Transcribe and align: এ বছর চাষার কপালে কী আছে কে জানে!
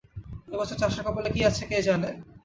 এ 0.47 0.59
বছর 0.59 0.77
চাষার 0.81 1.03
কপালে 1.05 1.29
কী 1.29 1.41
আছে 1.49 1.63
কে 1.69 1.77
জানে! 1.81 2.09